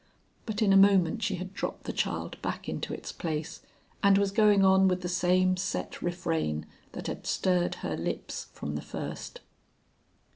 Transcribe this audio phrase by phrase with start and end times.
[0.47, 3.61] But in a moment she had dropped the child back into its place,
[4.01, 8.73] and was going on with the same set refrain that had stirred her lips from
[8.73, 9.41] the first.